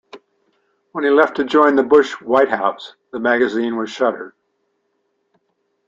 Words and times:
When 0.93 1.03
he 1.03 1.11
left 1.11 1.35
to 1.35 1.43
join 1.43 1.75
the 1.75 1.83
Bush 1.83 2.13
White 2.21 2.49
House, 2.49 2.95
the 3.11 3.19
magazine 3.19 3.77
was 3.77 3.91
shuttered. 3.91 4.33